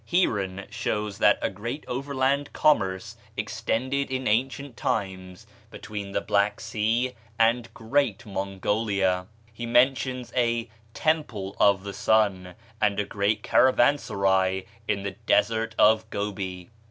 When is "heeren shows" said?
0.03-1.19